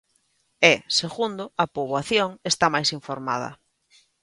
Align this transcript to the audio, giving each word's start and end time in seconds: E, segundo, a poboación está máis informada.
E, 0.71 0.73
segundo, 0.99 1.43
a 1.63 1.65
poboación 1.75 2.29
está 2.51 2.65
máis 2.75 2.89
informada. 2.97 3.49